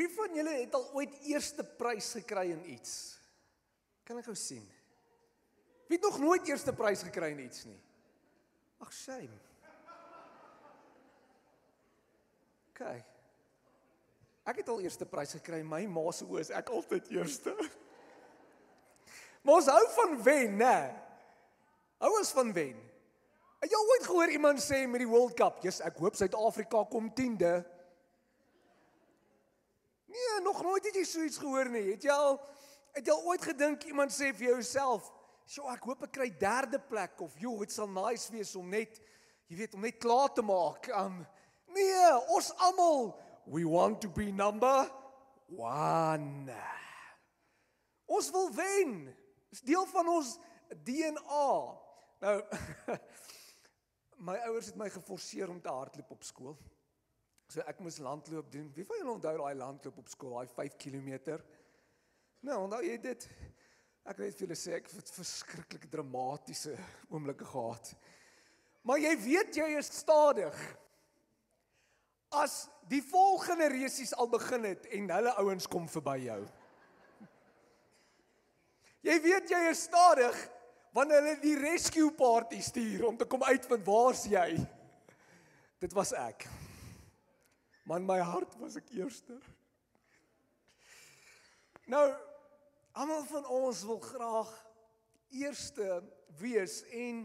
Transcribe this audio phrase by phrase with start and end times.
[0.00, 2.92] Wie van julle het al ooit eerste prys gekry in iets?
[4.08, 4.64] Kan ek gou sien?
[5.90, 7.76] Wie het nog nooit eerste prys gekry in iets nie?
[8.80, 9.36] Ag shame.
[12.70, 12.84] OK.
[14.48, 15.60] Ek het al eerste prys gekry.
[15.66, 17.52] My ma se oë is ek altyd eerste.
[19.44, 20.78] Maar ons hou van wen, né?
[22.00, 22.80] Hou ons van wen.
[23.60, 27.12] Het jy ooit gehoor iemand sê met die World Cup, "Jesus, ek hoop Suid-Afrika kom
[27.12, 27.79] 10de."
[30.10, 31.92] Nee, nog nooit het jy so iets gehoor nie.
[31.92, 32.38] Het jy al
[32.96, 35.12] het jy al ooit gedink iemand sê vir jouself,
[35.46, 39.00] "Sjoe, ek hoop ek kry derde plek of joh, dit sal nice wees om net
[39.46, 41.26] jy weet om net klaar te maak." Um
[41.66, 43.14] nee, ons almal
[43.46, 44.90] we want to be number
[45.48, 46.50] 1.
[48.06, 49.16] Ons wil wen.
[49.50, 50.38] Dis deel van ons
[50.84, 51.78] DNA.
[52.20, 52.36] Nou
[54.26, 56.58] my ouers het my geforseer om te hardloop op skool.
[57.50, 58.68] So ek moes landloop doen.
[58.76, 61.40] Wie van julle onthou daai landloop op skool, daai 5 km?
[62.46, 63.26] Nou, onthou jy dit?
[64.06, 66.76] Ek weet vir julle sê ek het verskriklik dramatiese
[67.10, 67.90] oomblikke gehad.
[68.86, 70.62] Maar jy weet jy is stadig.
[72.30, 76.40] As die volgende resies al begin het en hulle ouens kom verby jou.
[79.10, 80.38] Jy weet jy is stadig
[80.94, 84.52] wanneer hulle die rescue party stuur om te kom uitvind waar's jy.
[85.82, 86.46] Dit was ek.
[87.90, 89.34] Man my hart was ek eerste.
[91.90, 92.04] Nou
[92.94, 94.50] almal van ons wil graag
[95.40, 95.86] eerste
[96.38, 97.24] wees en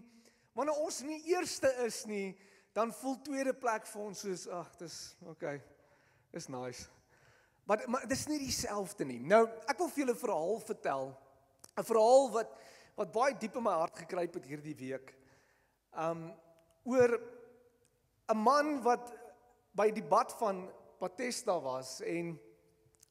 [0.58, 2.32] wanneer ons nie eerste is nie,
[2.74, 4.96] dan voel tweede plek vir ons soos ag, dis
[5.30, 5.60] okay.
[6.34, 6.88] Dis nice.
[7.70, 9.20] Maar maar dis nie dieselfde nie.
[9.22, 11.06] Nou, ek wil vir julle 'n verhaal vertel.
[11.78, 12.58] 'n Verhaal wat
[12.98, 15.14] wat baie diep in my hart gekruip het hierdie week.
[15.94, 16.34] Um
[16.86, 17.20] oor
[18.34, 19.14] 'n man wat
[19.76, 20.66] by die bad van
[21.00, 22.40] Patesta was en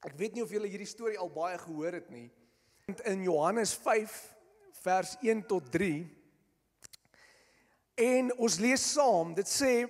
[0.04, 2.30] ek weet nie of julle hierdie storie al baie gehoor het nie.
[3.04, 4.34] In Johannes 5
[4.82, 6.04] vers 1 tot 3
[7.94, 9.84] En ons lees saam, dit sê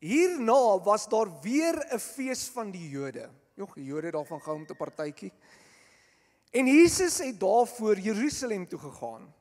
[0.00, 3.28] hierna was daar weer 'n fees van die Jode.
[3.54, 5.32] Jong, die Jode daarvan gehou om te partytjie.
[6.52, 9.34] En Jesus het daarvoor Jerusalem toe gegaan.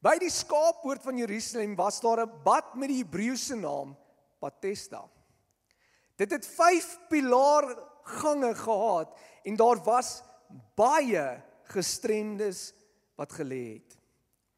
[0.00, 3.96] By die skaappoort van Jerusalem was daar 'n bad met die Hebreëse naam
[4.38, 5.10] Patesta.
[6.20, 7.64] Dit het 5 pilaar
[8.02, 10.20] gange gehad en daar was
[10.76, 11.24] baie
[11.72, 12.70] gestremdes
[13.16, 13.96] wat gelê het.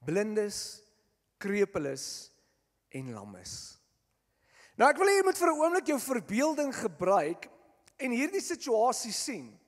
[0.02, 0.82] Blindes,
[1.38, 2.32] krepeles
[2.90, 3.54] en lammes.
[4.74, 7.50] Nou ek wil hê jy moet vir 'n oomblik jou verbeelding gebruik
[7.98, 9.58] en hierdie situasie sien.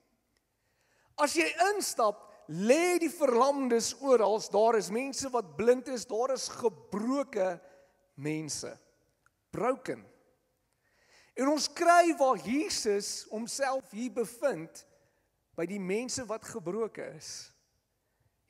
[1.15, 4.39] As jy instap, lê die verlamdes oral.
[4.51, 7.61] Daar is mense wat blind is, daar is gebroke
[8.15, 8.77] mense.
[9.51, 10.14] Broken.
[11.35, 14.85] En ons kry waar Jesus homself hier bevind
[15.55, 17.51] by die mense wat gebroke is.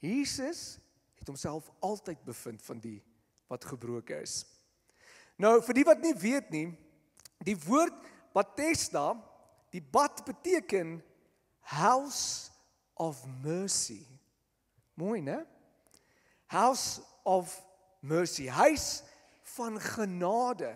[0.04, 0.78] Jesus
[1.18, 3.00] het homself altyd bevind van die
[3.50, 4.44] wat gebroken is.
[5.42, 6.68] Nou vir die wat nie weet nie,
[7.46, 7.98] die woord
[8.36, 9.14] Bethesda,
[9.74, 11.00] die bad beteken
[11.72, 12.52] house
[12.94, 14.04] of mercy.
[14.94, 15.42] Mooi, né?
[16.52, 17.52] House of
[18.00, 19.04] mercy, huis
[19.56, 20.76] van genade.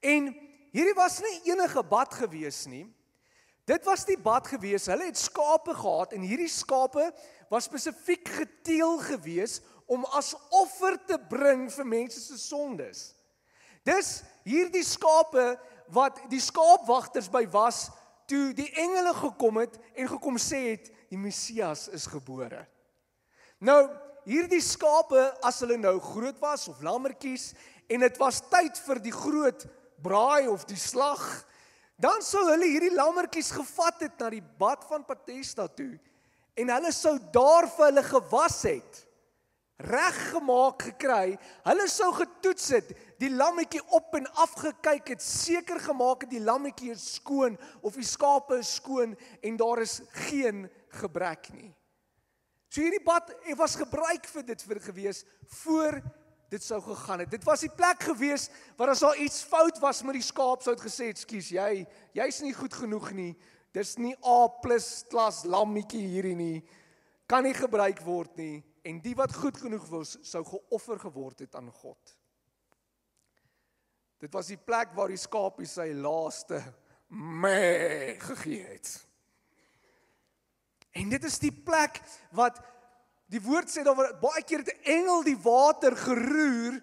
[0.00, 0.30] En
[0.72, 2.86] hierdie was nie enige bad gewees nie.
[3.68, 4.88] Dit was die bad gewees.
[4.90, 7.12] Hulle het skape gehad en hierdie skape
[7.52, 13.12] was spesifiek geteel gewees om as offer te bring vir mense se sondes.
[13.86, 15.52] Dis hierdie skape
[15.92, 17.88] wat die skaapwagters by was
[18.30, 22.64] toe die engele gekom het en gekom sê het die Messias is gebore.
[23.62, 23.84] Nou
[24.26, 27.50] hierdie skape as hulle nou groot was of lammetjies
[27.90, 29.66] en dit was tyd vir die groot
[30.02, 31.22] braai of die slag,
[31.96, 35.94] dan sou hulle hierdie lammetjies gevat het na die bad van Patesta toe
[36.58, 39.02] en hulle sou daar vir hulle gewas het
[39.82, 41.36] reggemaak gekry.
[41.66, 42.90] Hulle sou getoets het,
[43.20, 47.98] die lammetjie op en af gekyk het, seker gemaak het die lammetjie is skoon of
[47.98, 50.66] die skape is skoon en daar is geen
[51.00, 51.70] gebrek nie.
[52.72, 55.24] So hierdie bad het was gebruik vir dit vir gewees
[55.62, 55.98] voor
[56.52, 57.30] dit sou gegaan het.
[57.32, 60.74] Dit was die plek gewees waar as daar iets fout was met die skaap sou
[60.76, 63.36] het gesê, "Ekskuus, jy jy's nie goed genoeg nie.
[63.72, 64.48] Dis nie A+
[65.08, 66.64] klas lammetjie hierdie nie.
[67.26, 71.54] Kan nie gebruik word nie." en die wat goed genoeg was sou geoffer geword het
[71.58, 72.16] aan God.
[74.22, 76.60] Dit was die plek waar die skapie sy laaste
[77.12, 78.90] me gegee het.
[80.98, 81.98] En dit is die plek
[82.36, 82.60] wat
[83.32, 86.80] die woord sê daar baie keer het 'n engel die water geroer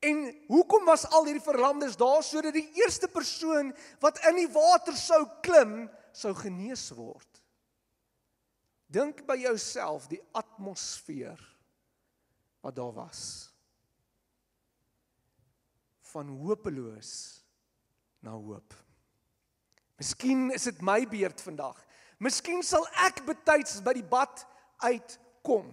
[0.00, 4.96] en hoekom was al hierdie verlamdes daar sodat die eerste persoon wat in die water
[4.96, 7.42] sou klim sou genees word.
[8.86, 11.40] Dink by jouself die atmosfeer
[12.62, 13.50] wat daar was.
[16.14, 17.42] Van hopeloos
[18.20, 18.74] na hoop.
[19.98, 21.80] Miskien is dit my beurt vandag.
[22.18, 24.46] Miskien sal ek betyds by die bad
[25.44, 25.68] uitkom.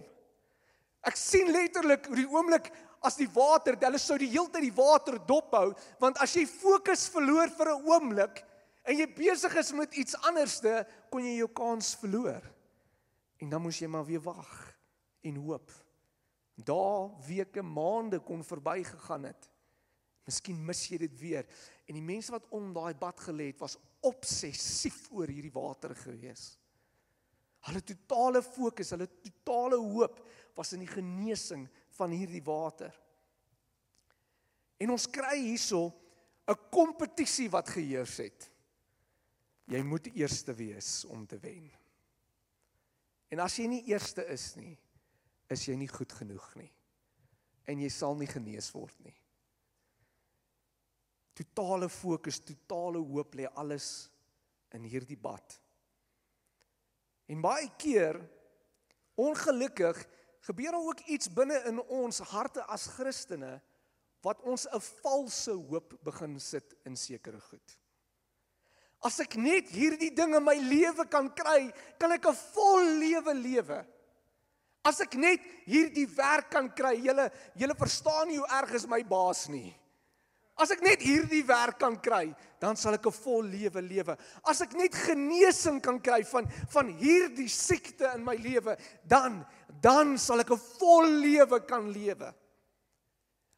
[1.02, 2.70] Ek sien letterlik hoe die oomblik
[3.02, 7.08] as die water, hulle sou die hele tyd die water dophou, want as jy fokus
[7.10, 8.44] verloor vir 'n oomblik
[8.84, 12.42] en jy besig is met iets anderste, kon jy jou kans verloor.
[13.40, 14.76] En dan moes jy maar weer wag
[15.24, 15.70] en hoop.
[16.56, 19.50] Dae, weke, maande kon verbygegaan het.
[20.26, 21.46] Miskien mis jy dit weer.
[21.88, 26.61] En die mense wat om daai bad gelê het, was obsessief oor hierdie water gewees.
[27.62, 30.18] Hulle totale fokus, hulle totale hoop
[30.56, 32.94] was in die genesing van hierdie water.
[34.82, 35.92] En ons kry hierso
[36.48, 38.50] 'n kompetisie wat geheers het.
[39.70, 41.70] Jy moet eerste wees om te wen.
[43.30, 44.78] En as jy nie eerste is nie,
[45.48, 46.72] is jy nie goed genoeg nie.
[47.64, 49.14] En jy sal nie genees word nie.
[51.32, 54.10] Totale fokus, totale hoop lê alles
[54.74, 55.61] in hierdie bad.
[57.32, 58.18] En baie keer
[59.16, 59.98] ongelukkig
[60.44, 63.60] gebeur daar ook iets binne in ons harte as Christene
[64.22, 67.78] wat ons 'n valse hoop begin sit in sekere goed.
[69.02, 73.34] As ek net hierdie ding in my lewe kan kry, kan ek 'n vol lewe
[73.34, 73.86] lewe.
[74.84, 79.02] As ek net hierdie werk kan kry, julle julle verstaan nie hoe erg is my
[79.02, 79.74] baas nie.
[80.60, 82.26] As ek net hierdie werk kan kry,
[82.60, 84.16] dan sal ek 'n vol lewe lewe.
[84.44, 89.46] As ek net genesing kan kry van van hierdie siekte in my lewe, dan
[89.80, 92.34] dan sal ek 'n vol lewe kan lewe.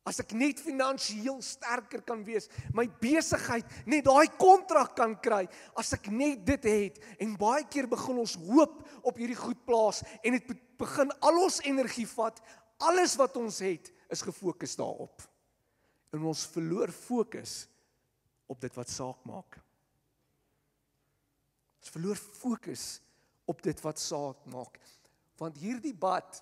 [0.07, 5.93] As ek net finansiëel sterker kan wees, my besigheid net daai kontrak kan kry, as
[5.95, 10.33] ek net dit het en baie keer begin ons hoop op hierdie goed plaas en
[10.33, 10.47] dit
[10.79, 12.39] begin al ons energie vat,
[12.79, 15.34] alles wat ons het is gefokus daarop
[16.15, 17.65] en ons verloor fokus
[18.47, 19.59] op dit wat saak maak.
[21.83, 22.85] Ons verloor fokus
[23.51, 24.79] op dit wat saak maak.
[25.41, 26.39] Want hierdie bad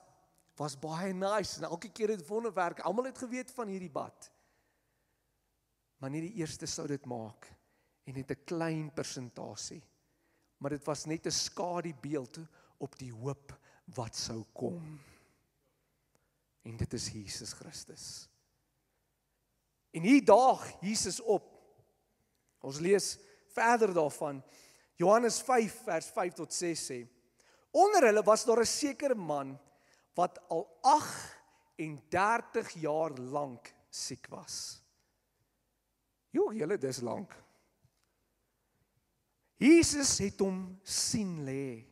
[0.61, 2.83] was baie nice en elke keer het wonderwerk.
[2.85, 4.29] Almal het geweet van hierdie bad.
[5.99, 7.49] Maar nie die eerste sou dit maak
[8.05, 9.83] en net 'n klein persentasie.
[10.59, 12.39] Maar dit was net 'n skadubeeld
[12.79, 13.59] op die hoop
[13.95, 15.01] wat sou kom.
[16.63, 18.32] En dit is Jesus Christus.
[19.93, 21.45] En hier daag Jesus op.
[22.65, 23.19] Ons lees
[23.53, 24.43] verder daarvan.
[24.97, 27.01] Johannes 5 vers 5 tot 6 sê:
[27.71, 29.59] Onder hulle was daar 'n sekere man
[30.15, 34.83] wat al 38 jaar lank siek was.
[36.31, 37.33] Jo, julle dis lank.
[39.57, 41.85] Jesus het hom sien lê.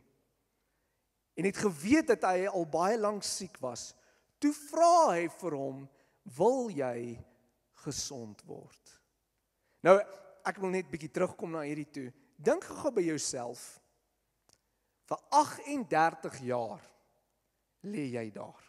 [1.33, 3.93] En het geweet dat hy al baie lank siek was.
[4.37, 5.89] Toe vra hy vir hom:
[6.23, 7.17] "Wil jy
[7.83, 8.95] gesond word.
[9.85, 9.97] Nou,
[10.47, 12.07] ek wil net bietjie terugkom na hierdie toe.
[12.41, 13.79] Dink gou by jouself.
[15.09, 16.81] Vir 38 jaar
[17.85, 18.67] lê jy daar.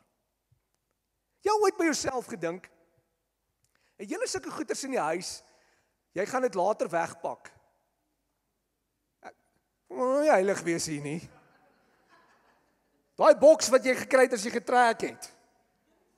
[1.42, 2.68] Jy het by jouself gedink.
[4.00, 5.40] Het jy sulke goeders in die huis?
[6.16, 7.50] Jy gaan dit later wegpak.
[9.92, 11.20] Moenie heilig wees hier nie.
[13.18, 15.28] Daai boks wat jy gekry het as jy getrek het.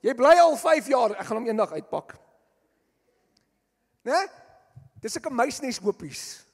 [0.04, 2.14] Jy bly al 5 jaar, ek gaan hom eendag uitpak.
[4.04, 4.20] Né?
[5.00, 6.46] Dis 'n muisnes hoopies.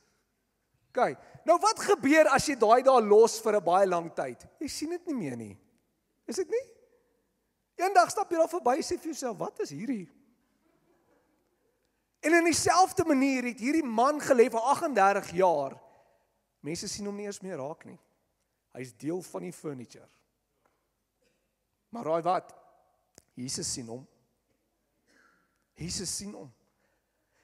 [0.91, 1.17] OK.
[1.45, 4.47] Nou wat gebeur as jy daai daar los vir 'n baie lang tyd?
[4.59, 5.59] Jy sien dit nie meer nie.
[6.27, 6.67] Is dit nie?
[7.77, 10.09] Eendag stap jy daar verby sê vir jouself, "Wat is hierdie?"
[12.21, 15.81] En in dieselfde manier het hierdie man geleef vir 38 jaar.
[16.61, 17.99] Mense sien hom nie eens meer raak nie.
[18.77, 20.09] Hy's deel van die furniture.
[21.89, 22.55] Maar raai wat?
[23.35, 24.07] Jesus sien hom.
[25.75, 26.53] Jesus sien hom.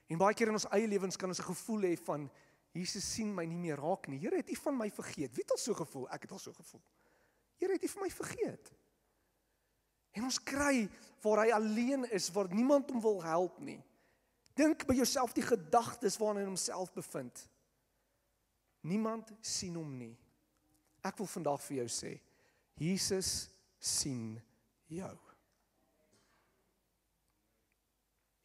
[0.07, 2.31] En baie keer in ons eie lewens kan ons 'n gevoel hê van
[2.73, 4.19] Jesus sien my nie meer raak nie.
[4.19, 5.33] Here het U van my vergeet.
[5.35, 6.09] Wie het al so gevoel?
[6.11, 6.83] Ek het al so gevoel.
[7.57, 8.73] Here het U van my vergeet.
[10.13, 10.89] En ons kry
[11.23, 13.83] waar hy alleen is, waar niemand hom wil help nie.
[14.57, 17.49] Dink by jouself die gedagtes waarin hy homself bevind.
[18.81, 20.15] Niemand sien hom nie.
[21.05, 22.15] Ek wil vandag vir jou sê,
[22.81, 23.49] Jesus
[23.79, 24.37] sien
[24.89, 25.13] jou.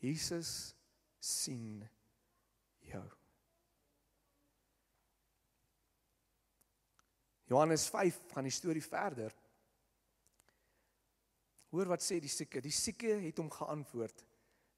[0.01, 0.73] Jesus
[1.21, 1.81] sien
[2.87, 3.03] jou.
[7.51, 9.33] Johannes 5 gaan die storie verder.
[11.71, 12.63] Hoor wat sê die sieke?
[12.63, 14.25] Die sieke het hom geantwoord: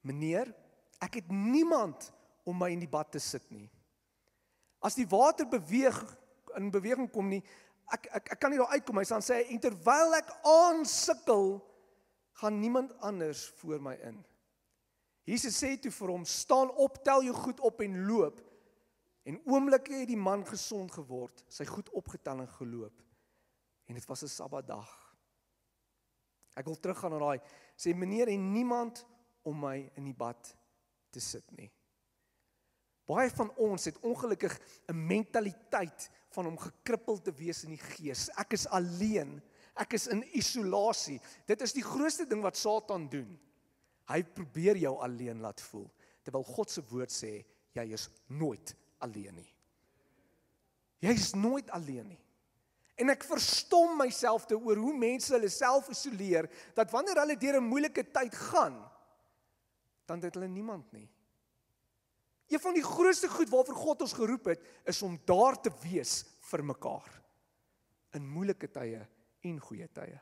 [0.02, 0.52] "Meneer,
[1.02, 2.12] ek het niemand
[2.44, 3.70] om my in die bad te sit nie.
[4.84, 6.00] As die water beweeg
[6.60, 7.42] in beweging kom nie.
[7.94, 9.00] Ek ek ek kan nie daar uitkom.
[9.00, 11.58] Hy sê en terwyl ek aansukkel,
[12.42, 14.20] gaan niemand anders voor my in.
[15.24, 18.42] Jesus sê toe vir hom: "Staan op, tel jou goed op en loop."
[19.24, 23.04] En oomblik het die man gesond geword, sy goed opgetel en geloop.
[23.88, 25.16] En dit was 'n Sabbatdag.
[26.54, 27.40] Ek wil teruggaan na daai
[27.76, 29.06] sê meneer en niemand
[29.42, 30.58] om my in die bad
[31.10, 31.72] te sit nie.
[33.10, 38.30] Baie van ons het ongelukkig 'n mentaliteit van om gekrippeld te wees in die gees.
[38.30, 39.42] Ek is alleen.
[39.76, 41.20] Ek is in isolasie.
[41.46, 43.40] Dit is die grootste ding wat Satan doen.
[44.12, 45.90] Hy probeer jou alleen laat voel
[46.24, 47.34] terwyl God se woord sê
[47.76, 49.50] jy is nooit alleen nie.
[51.04, 52.20] Jy is nooit alleen nie.
[52.96, 57.60] En ek verstom myself te oor hoe mense hulle self isoleer dat wanneer hulle deur
[57.60, 58.78] 'n moeilike tyd gaan
[60.06, 61.10] dan het hulle niemand nie.
[62.48, 66.24] Een van die grootste goed waarvoor God ons geroep het is om daar te wees
[66.52, 67.10] vir mekaar
[68.14, 69.08] in moeilike tye
[69.42, 70.20] en goeie tye.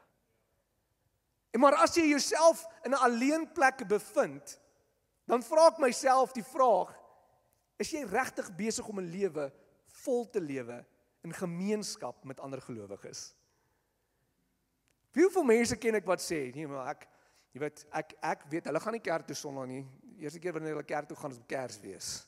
[1.52, 4.60] En maar as jy jouself in 'n alleen plek bevind,
[5.26, 6.96] dan vra ek myself die vraag:
[7.78, 9.52] is jy regtig besig om 'n lewe
[10.04, 10.86] vol te lewe
[11.22, 13.36] in gemeenskap met ander gelowiges?
[15.12, 17.08] Hoeveel mense ken ek wat sê, nee maar ek
[17.52, 19.86] jy weet ek ek weet hulle gaan nie kerk toe sonder nie.
[20.22, 22.28] Eerste keer wanneer hulle kerk toe gaan is op Kersfees.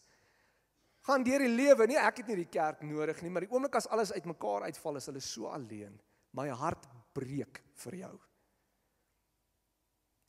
[1.08, 3.75] Gaan deur die lewe, nee ek het nie die kerk nodig nie, maar die oomblik
[3.75, 6.00] as alles uitmekaar uitval is hulle so alleen.
[6.32, 8.20] My hart breek vir jou.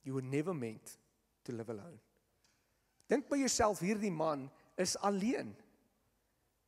[0.05, 0.97] You were never meant
[1.45, 1.99] to live alone.
[3.09, 5.55] Dink by jouself, hierdie man is alleen.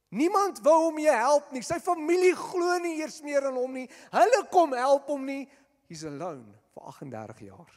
[0.08, 1.64] Niemand wou hom mee help nie.
[1.66, 3.88] Sy familie glo nie eers meer in hom nie.
[4.12, 5.44] Hulle kom help hom nie.
[5.90, 7.72] He's alone vir 38 jaar.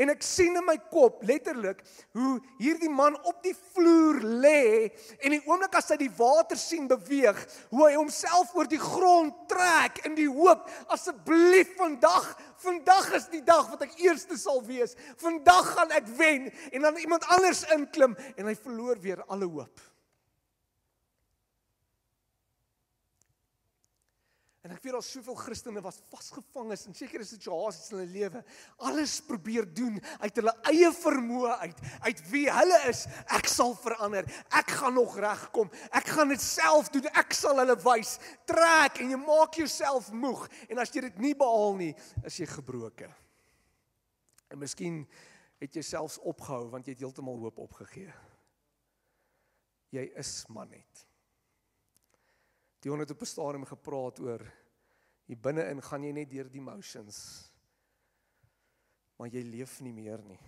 [0.00, 1.82] En ek sien in my kop letterlik
[2.16, 4.88] hoe hierdie man op die vloer lê
[5.20, 7.36] en die oomblik as hy die water sien beweeg,
[7.74, 10.64] hoe hy homself oor die grond trek in die hoop
[10.94, 12.30] asseblief vandag,
[12.64, 14.96] vandag is die dag wat ek eerste sal wees.
[15.20, 19.89] Vandag gaan ek wen en dan iemand anders inklim en hy verloor weer alle hoop.
[24.70, 28.42] En ek weet daar soveel Christene wat vasgevang is in sekere situasies in hulle lewe.
[28.86, 33.00] Alles probeer doen uit hulle eie vermoë uit, uit wie hulle is.
[33.34, 34.28] Ek sal verander.
[34.54, 35.72] Ek gaan nog regkom.
[35.90, 37.08] Ek gaan dit self doen.
[37.18, 38.14] Ek sal hulle wys.
[38.46, 41.90] Trek en jy maak jouself moeg en as jy dit nie behaal nie,
[42.22, 43.10] is jy gebroken.
[44.54, 45.02] En miskien
[45.58, 48.14] het jy selfs opgehou want jy het heeltemal hoop opgegee.
[49.98, 51.06] Jy is maar net.
[52.80, 54.59] Dion het op 'n stadium gepraat oor
[55.30, 57.20] hier binne-in gaan jy net deur die motions.
[59.14, 60.40] Maar jy leef nie meer nie.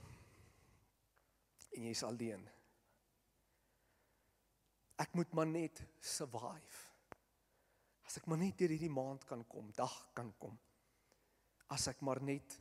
[1.77, 2.43] En jy's alleen.
[4.99, 6.81] Ek moet maar net survive.
[8.03, 10.59] As ek maar net deur hierdie maand kan kom, dag kan kom.
[11.71, 12.59] As ek maar net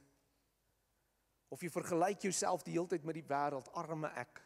[1.52, 4.40] of jy vergelyk jouself die hele tyd met die wêreld, arme ek.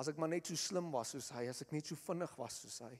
[0.00, 2.62] As ek maar net so slim was soos hy, as ek net so vinnig was
[2.62, 2.94] soos hy.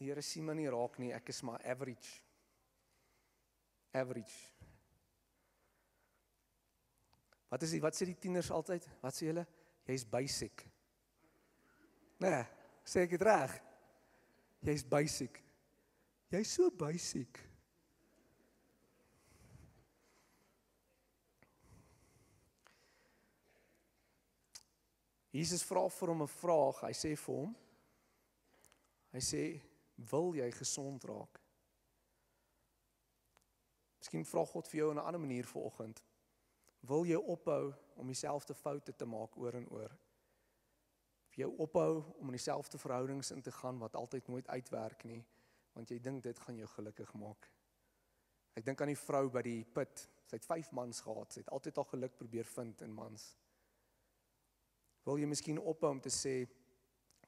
[0.00, 2.22] Die Here sien my nie raak nie, ek is maar average.
[3.92, 4.38] Average.
[7.50, 8.86] Wat is die wat sê die tieners altyd?
[9.02, 9.44] Wat sê hulle?
[9.84, 10.64] Jy's basic.
[12.22, 12.42] Nee,
[12.86, 13.54] sê ek dit reg?
[14.64, 15.40] Jy's basic.
[16.32, 17.44] Jy's so basic.
[25.30, 26.86] Jesus vra vir hom 'n vraag.
[26.88, 27.52] Hy sê vir hom
[29.10, 29.42] Hy sê
[30.08, 31.40] wil jy gesond raak?
[34.00, 36.02] Miskien vra God vir jou in 'n ander manier vanoggend.
[36.80, 39.98] Wil jy ophou om dieselfde foute te maak oor en oor?
[41.28, 45.24] Vir jou ophou om in dieselfde verhoudings in te gaan wat altyd nooit uitwerk nie,
[45.72, 47.50] want jy dink dit gaan jou gelukkig maak.
[48.58, 50.08] Ek dink aan die vrou by die put.
[50.26, 51.32] Sy het 5 mans gehad.
[51.32, 53.36] Sy het altyd al geluk probeer vind in mans.
[55.04, 56.34] Wil jy miskien ophou om te sê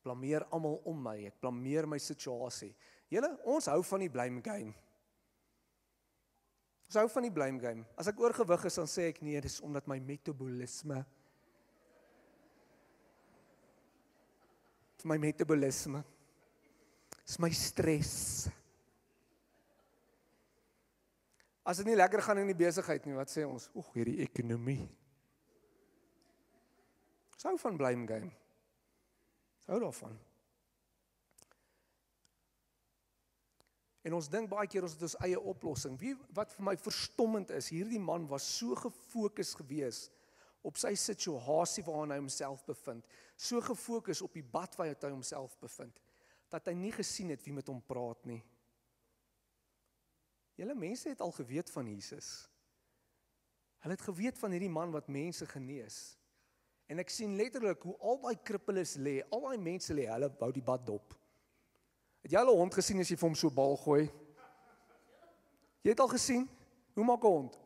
[0.02, 1.16] blameer almal om my.
[1.30, 2.72] Ek blameer my situasie.
[3.12, 4.74] Julle, ons hou van die blame game.
[6.88, 7.86] Ons hou van die blame game.
[7.96, 11.02] As ek oorgewig is, dan sê ek nee, dis omdat my metabolisme
[15.04, 16.02] my metabolisme
[17.26, 18.12] is my stres.
[21.62, 23.68] As dit nie lekker gaan in die besigheid nie, wat sê ons?
[23.78, 24.82] Oeg, hierdie ekonomie.
[27.38, 28.32] Sou van blame game.
[29.70, 30.18] Hou daarvan.
[34.02, 35.94] En ons dink baie keer ons het ons eie oplossing.
[36.00, 40.08] Wie wat vir my verstommend is, hierdie man was so gefokus gewees
[40.66, 45.56] op sy situasie waarin hy homself bevind, so gefokus op die bad waar hy homself
[45.62, 45.96] bevind,
[46.50, 48.40] dat hy nie gesien het wie met hom praat nie.
[50.58, 52.30] Julle mense het al geweet van Jesus.
[53.82, 56.12] Hulle het geweet van hierdie man wat mense genees.
[56.92, 60.50] En ek sien letterlik hoe al daai krippeles lê, al daai mense lê, hulle bou
[60.52, 61.14] die bad dop.
[62.20, 64.10] Het jy al 'n hond gesien as jy vir hom so bal gooi?
[65.82, 66.48] Jy het al gesien
[66.94, 67.58] hoe maak 'n hond?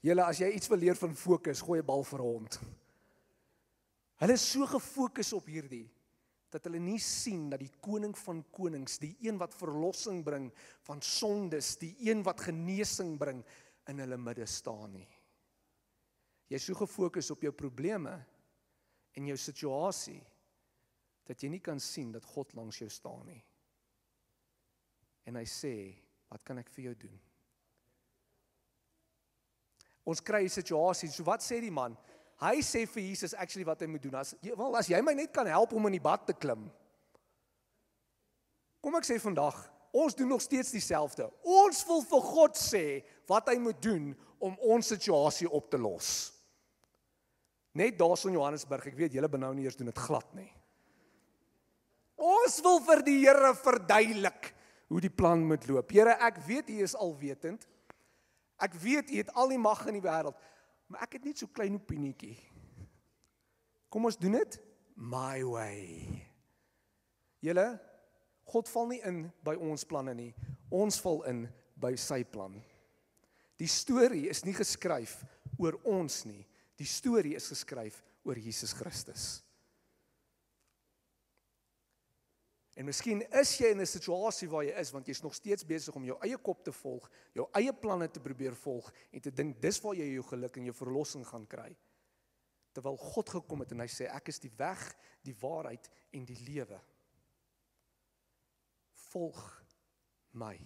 [0.00, 2.60] Julle as jy iets wil leer van fokus, gooi 'n bal vir 'n hond.
[4.20, 5.90] Hulle is so gefokus op hierdie
[6.50, 11.02] dat hulle nie sien dat die koning van konings, die een wat verlossing bring van
[11.02, 13.44] sondes, die een wat genesing bring
[13.88, 15.08] in hulle midde staan nie.
[16.54, 18.14] Jy's so gefokus op jou probleme
[19.18, 20.20] en jou situasie
[21.26, 23.40] dat jy nie kan sien dat God langs jou staan nie.
[25.26, 25.96] En hy sê,
[26.30, 27.20] "Wat kan ek vir jou doen?"
[30.06, 31.96] Ons kry 'n situasie, so wat sê die man?
[32.36, 34.14] Hy sê vir Jesus actually wat hy moet doen.
[34.14, 36.70] As wel as jy my net kan help om in die bad te klim.
[38.80, 41.32] Kom ek sê vandag, ons doen nog steeds dieselfde.
[41.42, 46.33] Ons wil vir God sê wat hy moet doen om ons situasie op te los.
[47.74, 50.50] Net daarson Johannesburg, ek weet julle benou nie eers doen dit glad nie.
[52.14, 54.52] Ons wil vir die Here verduidelik
[54.92, 55.90] hoe die plan moet loop.
[55.90, 57.66] Here, ek weet U is alwetend.
[58.62, 60.38] Ek weet U het al die mag in die wêreld.
[60.86, 62.36] Maar ek het net so klein opinietjie.
[63.90, 64.58] Kom ons doen dit
[64.94, 66.22] my way.
[67.44, 67.66] Julle
[68.44, 70.30] God val nie in by ons planne nie.
[70.74, 71.44] Ons val in
[71.80, 72.54] by sy plan.
[73.58, 75.16] Die storie is nie geskryf
[75.58, 76.42] oor ons nie.
[76.80, 79.44] Die storie is geskryf oor Jesus Christus.
[82.74, 85.94] En miskien is jy in 'n situasie waar jy is want jy's nog steeds besig
[85.94, 89.60] om jou eie kop te volg, jou eie planne te probeer volg en te dink
[89.60, 91.76] dis waar jy jou geluk en jou verlossing gaan kry.
[92.72, 96.40] Terwyl God gekom het en hy sê ek is die weg, die waarheid en die
[96.42, 96.80] lewe.
[99.12, 99.62] Volg
[100.32, 100.58] my.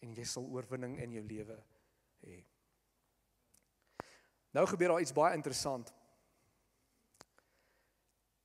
[0.00, 1.64] En jy sal oorwinning in jou lewe
[2.24, 2.51] hê.
[4.52, 5.92] Nou gebeur daar iets baie interessant.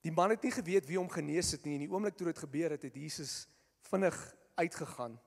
[0.05, 2.39] Die man het nie geweet wie hom genees het nie en die oomblik toe dit
[2.39, 3.47] gebeur het, het Jesus
[3.89, 4.15] vinnig
[4.55, 5.17] uitgegaan.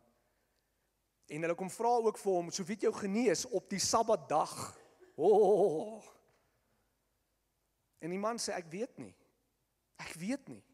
[1.31, 4.79] En hulle kom vra ook vir hom, "So wie het jou genees op die Sabbatdag?"
[5.17, 6.03] Oh.
[7.99, 9.15] En die man sê, "Ek weet nie.
[9.97, 10.65] Ek weet nie."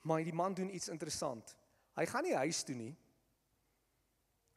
[0.00, 1.56] Maar die man doen iets interessant.
[1.94, 2.96] Hy gaan nie huis toe nie.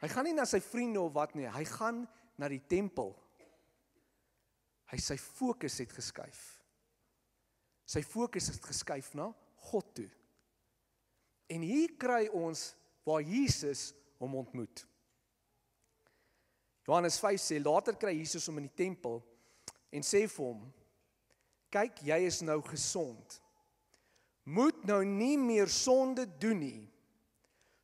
[0.01, 1.47] Hy gaan nie na sy vriende of wat nie.
[1.49, 3.15] Hy gaan na die tempel.
[4.91, 6.41] Hy sy fokus het geskuif.
[7.87, 9.29] Sy fokus het geskuif na
[9.71, 10.09] God toe.
[11.51, 12.71] En hier kry ons
[13.07, 14.83] waar Jesus hom ontmoet.
[16.87, 19.19] Johannes 5 sê later kry Jesus hom in die tempel
[19.93, 20.63] en sê vir hom:
[21.71, 23.39] "Kyk, jy is nou gesond.
[24.43, 26.89] Moet nou nie meer sonde doen nie,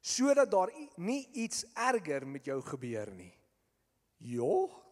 [0.02, 3.34] sodat daar nie iets erger met jou gebeur nie."
[4.18, 4.87] Jo.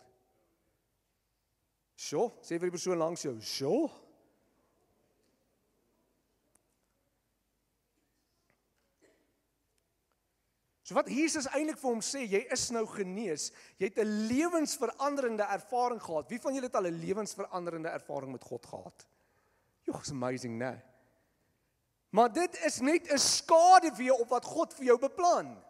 [1.95, 3.91] So, sê vir die persoon langs jou, "So."
[10.85, 13.51] So wat Jesus eintlik vir hom sê, jy is nou genees.
[13.79, 16.29] Jy het 'n lewensveranderende ervaring gehad.
[16.29, 19.07] Wie van julle het al 'n lewensveranderende ervaring met God gehad?
[19.83, 20.81] Jogg, is amazing, né?
[22.09, 25.63] Maar dit is net 'n skaduwee op wat God vir jou beplan.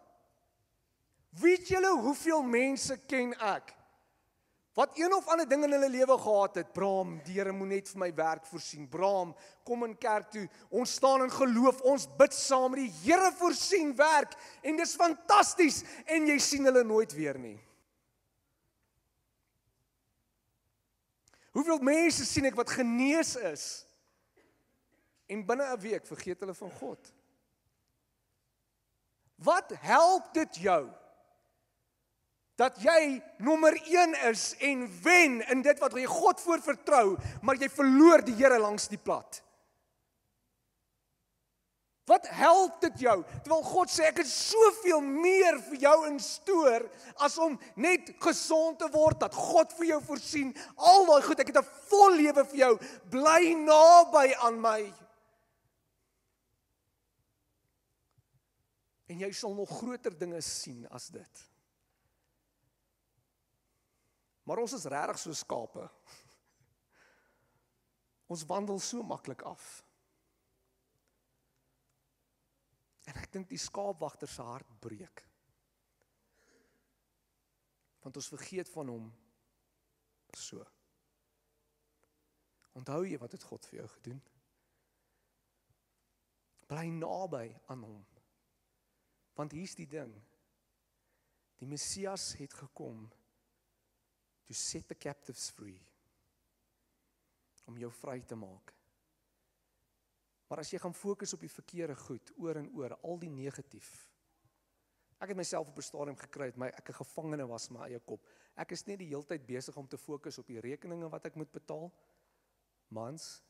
[1.30, 3.75] Weet julle hoeveel mense ken ek
[4.76, 6.72] wat een of ander ding in hulle lewe gehad het.
[6.76, 8.84] Braam, die Here moet net vir my werk voorsien.
[8.92, 9.30] Braam,
[9.64, 10.42] kom in kerk toe.
[10.68, 11.80] Ons staan in geloof.
[11.88, 17.14] Ons bid saam die Here voorsien werk en dis fantasties en jy sien hulle nooit
[17.16, 17.56] weer nie.
[21.56, 23.64] Hoeveel mense sien ek wat genees is
[25.24, 27.12] en binne 'n week vergeet hulle van God?
[29.40, 30.84] Wat help dit jou?
[32.56, 37.60] Dat jy nommer 1 is en wen in dit wat jy God voor vertrou, maar
[37.60, 39.42] jy verloor die Here langs die pad.
[42.06, 43.16] Wat help dit jou?
[43.42, 46.84] Terwyl God sê ek het soveel meer vir jou in stoor
[47.26, 50.52] as om net gesond te word dat God vir jou voorsien.
[50.78, 52.78] Al daai goed ek het 'n vol lewe vir jou.
[53.10, 54.94] Bly naby aan my.
[59.10, 61.55] En jy sal nog groter dinge sien as dit
[64.46, 65.88] Maar ons is regtig so skape.
[68.30, 69.64] Ons wandel so maklik af.
[73.06, 75.22] En ek dink die skaapwagter se hart breek.
[78.06, 79.10] Want ons vergeet van hom
[80.38, 80.62] so.
[82.78, 84.22] Onthou jy wat het God vir jou gedoen?
[86.70, 88.02] Bly naby aan hom.
[89.38, 90.12] Want hier's die ding.
[91.58, 93.06] Die Messias het gekom
[94.46, 95.80] to set the captives free.
[97.66, 98.72] Om jou vry te maak.
[100.46, 103.90] Maar as jy gaan fokus op die verkeerde goed oor en oor, al die negatief.
[105.16, 107.98] Ek het myself op 'n stadium gekry het my ek 'n gevangene was my eie
[107.98, 108.26] kop.
[108.54, 111.50] Ek is net die heeltyd besig om te fokus op die rekeninge wat ek moet
[111.52, 111.92] betaal.
[112.88, 113.42] Mans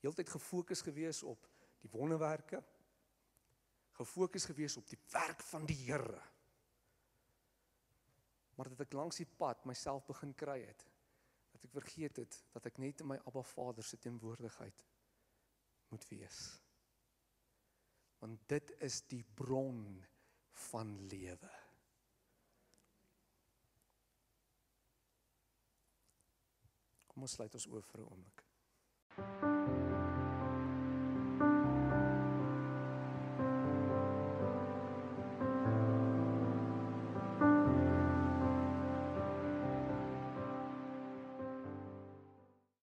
[0.00, 1.48] heeltyd gefokus gewees op
[1.80, 2.62] die wonderwerke.
[3.92, 6.22] Gefokus gewees op die werk van die Here.
[8.60, 10.82] Maar dat ek langs die pad myself begin kry het
[11.54, 14.82] dat ek vergeet het dat ek net in my Abba Vader se teenwoordigheid
[15.88, 16.40] moet wees.
[18.20, 19.80] Want dit is die bron
[20.68, 21.52] van lewe.
[27.08, 29.89] Kom ons sluit ons oë vir 'n oomblik.